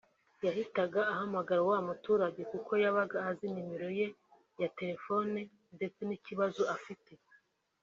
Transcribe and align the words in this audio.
yahitaga 0.45 1.01
ahamagara 1.13 1.61
wa 1.69 1.79
muturage 1.87 2.41
kuko 2.51 2.71
yabaga 2.83 3.17
azi 3.29 3.47
nimero 3.53 3.89
ye 3.99 4.07
ya 4.61 4.69
telefone 4.79 5.39
ndetse 5.75 5.99
n’ikibazo 6.05 6.61
afite 6.75 7.11